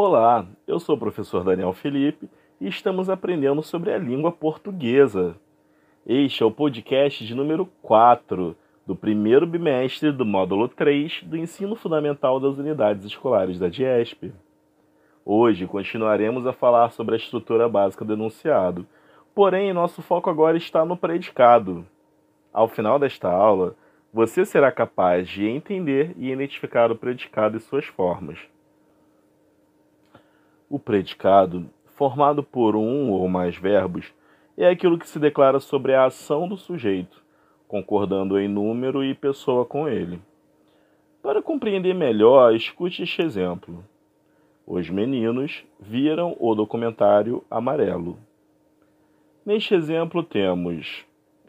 [0.00, 5.34] Olá, eu sou o professor Daniel Felipe e estamos aprendendo sobre a língua portuguesa.
[6.06, 8.56] Este é o podcast de número 4
[8.86, 14.32] do primeiro bimestre do módulo 3 do Ensino Fundamental das Unidades Escolares da DIESP.
[15.24, 18.86] Hoje continuaremos a falar sobre a estrutura básica do enunciado,
[19.34, 21.84] porém nosso foco agora está no predicado.
[22.52, 23.74] Ao final desta aula,
[24.14, 28.38] você será capaz de entender e identificar o predicado e suas formas.
[30.68, 34.12] O predicado, formado por um ou mais verbos,
[34.56, 37.22] é aquilo que se declara sobre a ação do sujeito,
[37.66, 40.20] concordando em número e pessoa com ele.
[41.22, 43.84] Para compreender melhor, escute este exemplo.
[44.66, 48.18] Os meninos viram o documentário amarelo.
[49.44, 51.06] Neste exemplo, temos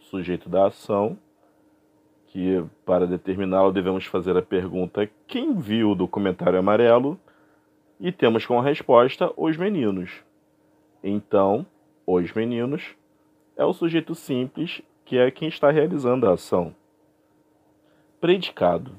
[0.09, 1.17] sujeito da ação,
[2.27, 7.19] que para determiná-lo devemos fazer a pergunta: quem viu o documentário amarelo?
[7.99, 10.23] E temos como resposta os meninos.
[11.03, 11.65] Então,
[12.07, 12.95] os meninos
[13.57, 16.73] é o sujeito simples que é quem está realizando a ação.
[18.21, 18.91] Predicado.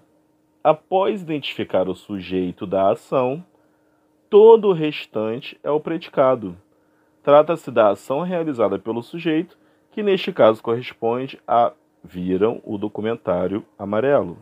[0.63, 3.45] Após identificar o sujeito da ação,
[4.29, 6.57] todo o restante é o predicado.
[7.23, 9.59] Trata-se da ação realizada pelo sujeito,
[9.91, 11.73] que neste caso corresponde a
[12.03, 14.39] viram o documentário amarelo.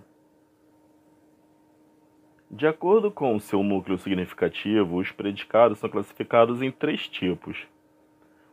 [2.51, 7.67] De acordo com seu núcleo significativo, os predicados são classificados em três tipos: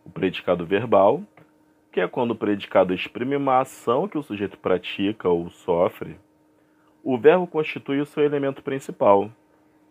[0.06, 1.24] o predicado verbal,
[1.94, 6.18] que é quando o predicado exprime uma ação que o sujeito pratica ou sofre.
[7.02, 9.32] O verbo constitui o seu elemento principal,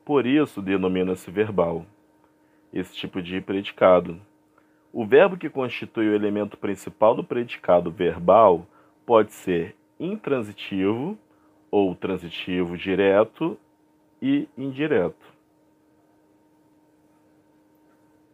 [0.04, 1.86] por isso denomina-se verbal.
[2.74, 4.20] Esse tipo de predicado.
[4.92, 8.66] O verbo que constitui o elemento principal do predicado verbal
[9.06, 11.16] pode ser intransitivo
[11.70, 13.58] ou transitivo direto
[14.24, 15.34] e indireto.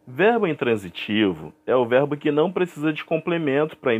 [0.07, 3.91] Verbo intransitivo é o verbo que não precisa de complemento para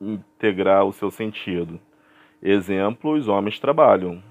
[0.00, 1.78] integrar o seu sentido.
[2.42, 4.22] Exemplo: os homens trabalham.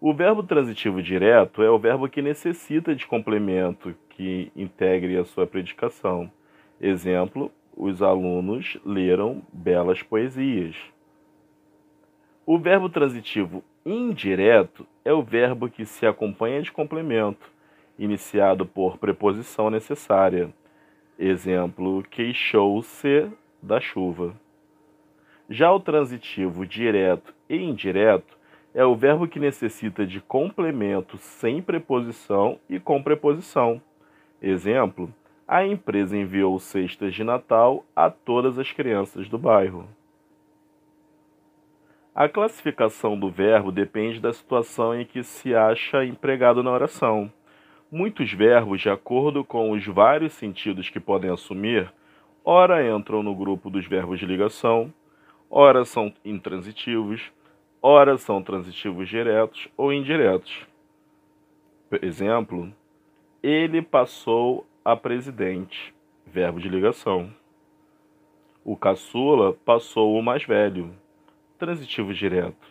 [0.00, 5.46] O verbo transitivo direto é o verbo que necessita de complemento que integre a sua
[5.46, 6.28] predicação.
[6.80, 10.74] Exemplo: os alunos leram belas poesias.
[12.44, 13.62] O verbo transitivo
[13.92, 17.50] indireto é o verbo que se acompanha de complemento,
[17.98, 20.52] iniciado por preposição necessária.
[21.18, 23.30] Exemplo: queixou-se
[23.62, 24.34] da chuva.
[25.48, 28.36] Já o transitivo direto e indireto
[28.74, 33.80] é o verbo que necessita de complemento sem preposição e com preposição.
[34.42, 35.12] Exemplo:
[35.46, 39.88] a empresa enviou cestas de Natal a todas as crianças do bairro.
[42.20, 47.32] A classificação do verbo depende da situação em que se acha empregado na oração.
[47.92, 51.88] Muitos verbos, de acordo com os vários sentidos que podem assumir,
[52.44, 54.92] ora entram no grupo dos verbos de ligação,
[55.48, 57.22] ora são intransitivos,
[57.80, 60.66] ora são transitivos diretos ou indiretos.
[61.88, 62.74] Por exemplo,
[63.40, 65.94] ele passou a presidente,
[66.26, 67.32] verbo de ligação.
[68.64, 70.92] O caçula passou o mais velho,
[71.58, 72.66] transitivo direto.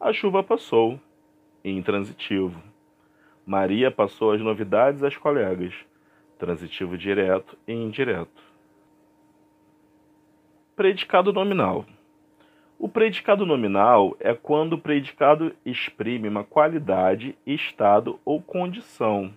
[0.00, 1.00] A chuva passou,
[1.64, 2.60] intransitivo.
[3.46, 5.74] Maria passou as novidades às colegas,
[6.38, 8.42] transitivo direto e indireto.
[10.76, 11.84] Predicado nominal.
[12.78, 19.32] O predicado nominal é quando o predicado exprime uma qualidade, estado ou condição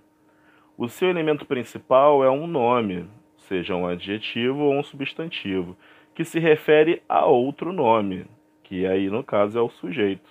[0.84, 3.06] o seu elemento principal é um nome,
[3.38, 5.78] seja um adjetivo ou um substantivo,
[6.22, 8.28] que se refere a outro nome,
[8.62, 10.30] que aí no caso é o sujeito,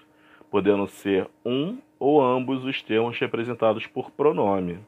[0.49, 4.79] podendo ser um ou ambos os termos representados por pronome.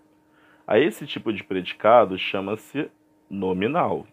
[0.64, 2.88] A esse tipo de predicado chama-se
[3.28, 4.06] nominal.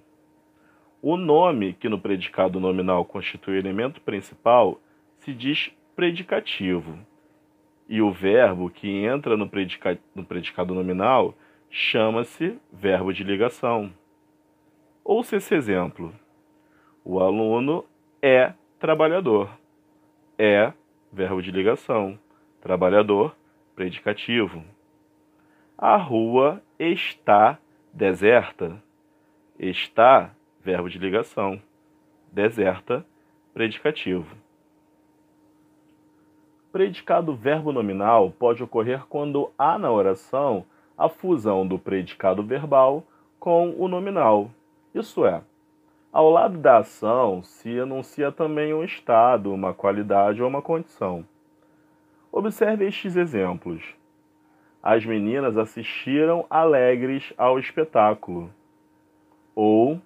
[1.00, 4.82] O nome que no predicado nominal constitui o elemento principal
[5.20, 6.98] se diz predicativo
[7.88, 11.36] e o verbo que entra no, predica, no predicado nominal
[11.70, 13.94] chama-se verbo de ligação.
[15.04, 16.12] Ouça esse exemplo.
[17.12, 17.86] O aluno
[18.22, 19.50] é trabalhador.
[20.38, 20.72] É
[21.12, 22.20] verbo de ligação.
[22.62, 23.36] Trabalhador,
[23.76, 24.64] predicativo.
[25.76, 27.58] A rua está
[27.92, 28.80] deserta.
[29.58, 30.30] Está,
[30.62, 31.60] verbo de ligação.
[32.32, 33.04] Deserta,
[33.56, 34.36] predicativo.
[36.72, 40.64] Predicado verbo nominal pode ocorrer quando há na oração
[40.96, 43.04] a fusão do predicado verbal
[43.40, 44.52] com o nominal.
[44.94, 45.42] Isso é,
[46.12, 51.26] ao lado da ação se anuncia também um estado, uma qualidade ou uma condição.
[52.32, 53.84] Observe estes exemplos.
[54.82, 58.50] as meninas assistiram alegres ao espetáculo.
[59.54, 60.00] Ou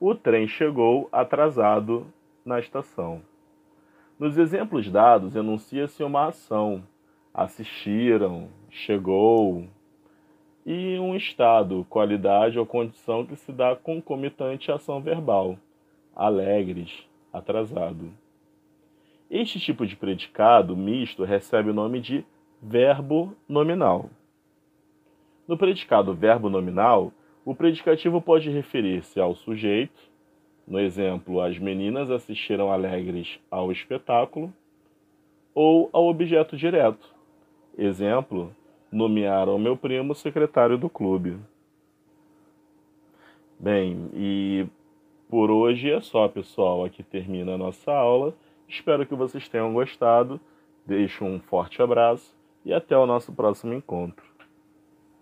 [0.00, 2.06] o trem chegou atrasado
[2.44, 3.22] na estação.
[4.18, 6.82] Nos exemplos dados, enuncia-se uma ação.
[7.32, 9.68] Assistiram, chegou,
[10.66, 15.56] e um estado, qualidade ou condição que se dá concomitante à ação verbal,
[16.14, 18.10] alegres, atrasado.
[19.30, 22.24] Este tipo de predicado misto recebe o nome de
[22.60, 24.10] verbo nominal.
[25.46, 27.12] No predicado verbo nominal,
[27.44, 30.10] o predicativo pode referir-se ao sujeito,
[30.66, 34.52] no exemplo, as meninas assistiram alegres ao espetáculo,
[35.54, 37.08] ou ao objeto direto,
[37.78, 38.52] exemplo,
[38.96, 41.38] nomearam meu primo secretário do clube.
[43.58, 44.66] Bem, e
[45.28, 46.84] por hoje é só, pessoal.
[46.84, 48.34] Aqui termina a nossa aula.
[48.66, 50.40] Espero que vocês tenham gostado.
[50.86, 52.34] Deixo um forte abraço
[52.64, 54.24] e até o nosso próximo encontro.